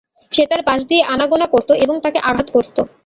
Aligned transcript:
সে 0.31 0.43
তার 0.51 0.61
পাশ 0.67 0.79
দিয়ে 0.89 1.03
আনাগোনা 1.13 1.47
করত 1.53 1.69
এবং 1.83 1.95
তাকে 2.03 2.19
আঘাত 2.29 2.47
করত। 2.55 2.77